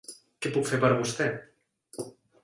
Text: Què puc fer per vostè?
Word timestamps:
Què 0.45 0.51
puc 0.53 0.69
fer 0.69 0.79
per 0.85 0.89
vostè? 1.01 1.27